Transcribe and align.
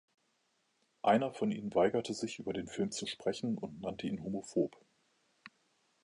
Einer 1.03 1.31
von 1.31 1.51
ihnen 1.51 1.75
weigerte 1.75 2.15
sich, 2.15 2.39
über 2.39 2.53
den 2.53 2.65
Film 2.67 2.89
zu 2.89 3.05
sprechen 3.05 3.55
und 3.59 3.81
nannte 3.81 4.07
ihn 4.07 4.23
homophob. 4.23 4.75